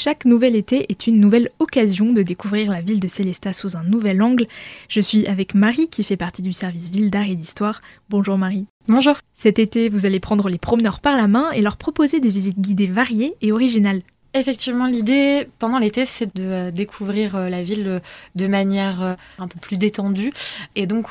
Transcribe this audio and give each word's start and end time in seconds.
chaque 0.00 0.24
nouvel 0.24 0.56
été 0.56 0.86
est 0.88 1.06
une 1.06 1.20
nouvelle 1.20 1.50
occasion 1.58 2.14
de 2.14 2.22
découvrir 2.22 2.70
la 2.70 2.80
ville 2.80 3.00
de 3.00 3.06
Célestat 3.06 3.52
sous 3.52 3.76
un 3.76 3.82
nouvel 3.82 4.22
angle. 4.22 4.46
Je 4.88 4.98
suis 4.98 5.26
avec 5.26 5.54
Marie 5.54 5.90
qui 5.90 6.04
fait 6.04 6.16
partie 6.16 6.40
du 6.40 6.54
service 6.54 6.88
ville 6.88 7.10
d'art 7.10 7.28
et 7.28 7.34
d'histoire. 7.34 7.82
Bonjour 8.08 8.38
Marie. 8.38 8.64
Bonjour. 8.88 9.16
Cet 9.34 9.58
été, 9.58 9.90
vous 9.90 10.06
allez 10.06 10.18
prendre 10.18 10.48
les 10.48 10.56
promeneurs 10.56 11.00
par 11.00 11.16
la 11.16 11.28
main 11.28 11.50
et 11.50 11.60
leur 11.60 11.76
proposer 11.76 12.18
des 12.18 12.30
visites 12.30 12.58
guidées 12.58 12.86
variées 12.86 13.34
et 13.42 13.52
originales. 13.52 14.00
Effectivement, 14.32 14.86
l'idée 14.86 15.48
pendant 15.58 15.80
l'été, 15.80 16.06
c'est 16.06 16.36
de 16.36 16.44
euh, 16.44 16.70
découvrir 16.70 17.34
euh, 17.34 17.48
la 17.48 17.64
ville 17.64 17.88
euh, 17.88 18.00
de 18.36 18.46
manière 18.46 19.16
un 19.38 19.48
peu 19.48 19.58
plus 19.58 19.76
détendue. 19.76 20.32
Et 20.76 20.86
donc, 20.86 21.08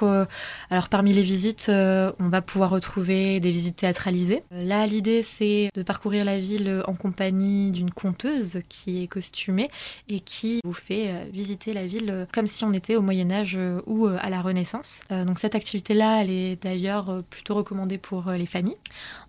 alors 0.70 0.88
parmi 0.90 1.14
les 1.14 1.22
visites, 1.22 1.70
on 1.70 2.28
va 2.30 2.42
pouvoir 2.42 2.70
retrouver 2.70 3.40
des 3.40 3.52
visites 3.52 3.78
théâtralisées. 3.78 4.44
Là, 4.52 4.88
l'idée, 4.88 5.22
c'est 5.22 5.70
de 5.74 5.84
parcourir 5.84 6.24
la 6.24 6.40
ville 6.40 6.84
en 6.88 6.94
compagnie 6.94 7.72
d'une 7.72 7.92
conteuse 7.92 8.60
qui 8.70 9.04
est 9.04 9.08
costumée 9.08 9.70
et 10.08 10.20
qui 10.20 10.62
vous 10.64 10.74
fait 10.74 11.28
visiter 11.32 11.74
la 11.74 11.86
ville 11.86 12.28
comme 12.34 12.48
si 12.48 12.64
on 12.64 12.74
était 12.74 12.96
au 12.96 13.02
Moyen 13.02 13.32
Âge 13.32 13.58
ou 13.86 14.08
à 14.08 14.30
la 14.30 14.42
Renaissance. 14.42 15.02
Donc 15.10 15.40
cette 15.40 15.56
activité-là, 15.56 16.22
elle 16.22 16.32
est 16.32 16.62
d'ailleurs 16.62 17.24
plutôt 17.30 17.56
recommandée 17.56 17.98
pour 17.98 18.32
les 18.32 18.46
familles. 18.46 18.78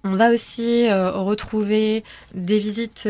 On 0.04 0.14
va 0.14 0.30
aussi 0.30 0.91
retrouver 0.91 2.04
des 2.34 2.59
visites 2.59 3.09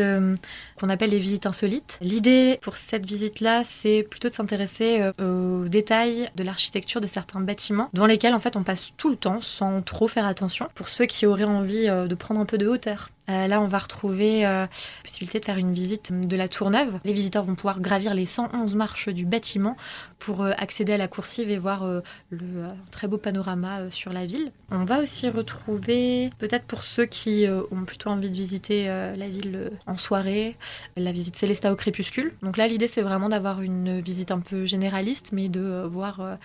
qu'on 0.81 0.89
appelle 0.89 1.11
les 1.11 1.19
visites 1.19 1.45
insolites. 1.45 1.99
L'idée 2.01 2.59
pour 2.61 2.75
cette 2.75 3.05
visite-là, 3.05 3.63
c'est 3.63 4.01
plutôt 4.09 4.29
de 4.29 4.33
s'intéresser 4.33 5.11
euh, 5.19 5.61
aux 5.63 5.67
détails 5.67 6.29
de 6.35 6.43
l'architecture 6.43 6.99
de 6.99 7.07
certains 7.07 7.39
bâtiments 7.39 7.89
dans 7.93 8.07
lesquels 8.07 8.33
en 8.33 8.39
fait 8.39 8.55
on 8.55 8.63
passe 8.63 8.93
tout 8.97 9.09
le 9.09 9.15
temps 9.15 9.41
sans 9.41 9.83
trop 9.83 10.07
faire 10.07 10.25
attention. 10.25 10.67
Pour 10.73 10.89
ceux 10.89 11.05
qui 11.05 11.27
auraient 11.27 11.43
envie 11.43 11.87
euh, 11.87 12.07
de 12.07 12.15
prendre 12.15 12.39
un 12.39 12.45
peu 12.45 12.57
de 12.57 12.67
hauteur 12.67 13.09
euh, 13.31 13.47
là, 13.47 13.61
on 13.61 13.67
va 13.67 13.77
retrouver 13.77 14.45
euh, 14.45 14.61
la 14.61 14.69
possibilité 15.03 15.39
de 15.39 15.45
faire 15.45 15.57
une 15.57 15.73
visite 15.73 16.11
de 16.27 16.35
la 16.35 16.47
Tour 16.47 16.69
Neuve. 16.69 16.99
Les 17.05 17.13
visiteurs 17.13 17.43
vont 17.43 17.55
pouvoir 17.55 17.79
gravir 17.79 18.13
les 18.13 18.25
111 18.25 18.75
marches 18.75 19.09
du 19.09 19.25
bâtiment 19.25 19.77
pour 20.19 20.41
euh, 20.41 20.51
accéder 20.57 20.93
à 20.93 20.97
la 20.97 21.07
coursive 21.07 21.49
et 21.49 21.57
voir 21.57 21.89
le 22.29 22.65
très 22.91 23.07
beau 23.07 23.17
panorama 23.17 23.89
sur 23.89 24.13
la 24.13 24.25
ville. 24.25 24.51
On 24.69 24.85
va 24.85 24.99
aussi 24.99 25.29
retrouver, 25.29 26.29
peut-être 26.39 26.65
pour 26.65 26.83
ceux 26.83 27.05
qui 27.05 27.45
ont 27.71 27.85
plutôt 27.85 28.09
envie 28.09 28.29
de 28.29 28.35
visiter 28.35 28.85
la 28.87 29.27
ville 29.27 29.71
en 29.87 29.97
soirée, 29.97 30.57
la 30.95 31.11
visite 31.11 31.35
Célesta 31.35 31.71
au 31.71 31.75
crépuscule. 31.75 32.33
Donc 32.41 32.57
là, 32.57 32.67
l'idée, 32.67 32.87
c'est 32.87 33.01
vraiment 33.01 33.29
d'avoir 33.29 33.61
une 33.61 33.99
visite 34.01 34.31
un 34.31 34.39
peu 34.39 34.65
généraliste, 34.65 35.31
mais 35.31 35.49
de 35.49 35.83
voir 35.89 36.37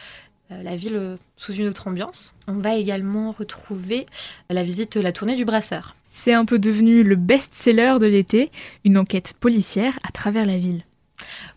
la 0.51 0.77
ville 0.77 1.17
sous 1.37 1.53
une 1.53 1.69
autre 1.69 1.89
ambiance. 1.89 2.35
On 2.47 2.55
va 2.55 2.77
également 2.77 3.33
retrouver 3.33 4.07
la 4.51 4.63
visite 4.63 4.97
La 4.97 5.13
tournée 5.13 5.37
du 5.37 5.45
brasseur. 5.45 5.95
C'est 6.11 6.33
un 6.33 6.45
peu 6.47 6.59
devenu 6.59 7.03
le 7.03 7.15
best-seller 7.15 7.97
de 8.01 8.07
l'été, 8.07 8.51
une 8.85 8.97
enquête 8.97 9.35
policière 9.39 9.99
à 10.03 10.13
travers 10.13 10.47
la 10.47 10.57
ville. 10.57 10.83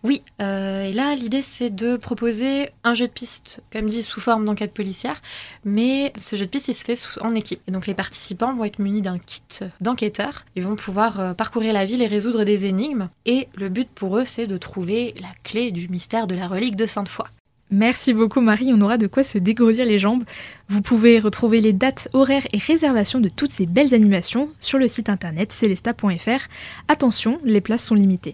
Oui, 0.04 0.22
euh, 0.42 0.84
et 0.84 0.94
là 0.94 1.16
l'idée 1.16 1.42
c'est 1.42 1.70
de 1.70 1.98
proposer 1.98 2.70
un 2.84 2.94
jeu 2.94 3.08
de 3.08 3.12
piste, 3.12 3.62
comme 3.72 3.88
dit, 3.88 4.04
sous 4.04 4.22
forme 4.22 4.46
d'enquête 4.46 4.74
policière, 4.74 5.22
mais 5.66 6.14
ce 6.18 6.36
jeu 6.36 6.46
de 6.46 6.50
piste 6.50 6.70
il 6.70 6.74
se 6.74 6.86
fait 6.86 7.22
en 7.22 7.32
équipe. 7.32 7.62
Et 7.68 7.72
donc 7.72 7.88
les 7.88 7.94
participants 7.94 8.54
vont 8.54 8.64
être 8.64 8.80
munis 8.80 9.02
d'un 9.02 9.20
kit 9.20 9.42
d'enquêteurs, 9.82 10.46
ils 10.56 10.64
vont 10.64 10.76
pouvoir 10.76 11.20
euh, 11.20 11.34
parcourir 11.34 11.74
la 11.74 11.86
ville 11.86 12.02
et 12.02 12.08
résoudre 12.08 12.44
des 12.44 12.66
énigmes, 12.66 13.10
et 13.26 13.50
le 13.56 13.70
but 13.70 13.90
pour 13.90 14.18
eux 14.18 14.26
c'est 14.26 14.48
de 14.48 14.58
trouver 14.58 15.14
la 15.20 15.30
clé 15.44 15.72
du 15.72 15.90
mystère 15.90 16.28
de 16.28 16.36
la 16.36 16.48
relique 16.48 16.76
de 16.76 16.86
Sainte-Foy. 16.86 17.26
Merci 17.72 18.14
beaucoup 18.14 18.42
Marie, 18.42 18.72
on 18.74 18.82
aura 18.82 18.98
de 18.98 19.06
quoi 19.06 19.24
se 19.24 19.38
dégourdir 19.38 19.86
les 19.86 20.00
jambes. 20.00 20.24
Vous 20.70 20.82
pouvez 20.82 21.20
retrouver 21.20 21.62
les 21.62 21.72
dates, 21.72 22.10
horaires 22.14 22.48
et 22.52 22.58
réservations 22.58 23.20
de 23.20 23.30
toutes 23.30 23.52
ces 23.52 23.68
belles 23.68 23.94
animations 23.94 24.50
sur 24.60 24.80
le 24.80 24.88
site 24.88 25.08
internet 25.08 25.52
celesta.fr. 25.52 26.48
Attention, 26.88 27.40
les 27.44 27.62
places 27.62 27.86
sont 27.86 27.96
limitées. 27.96 28.28